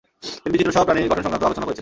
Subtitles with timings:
[0.41, 1.79] তিনি বিচিত্রসব প্রাণীর গঠন সংক্রান্ত আলোচনা করেছিলেন।